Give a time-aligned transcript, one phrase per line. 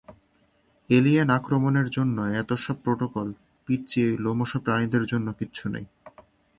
[0.89, 3.27] Alien আক্রমণের জন্য এত সব প্রটোকল,
[3.67, 5.85] পিচ্চি এই লোমশ প্রাণীদের জন্য কিচ্ছু নেই।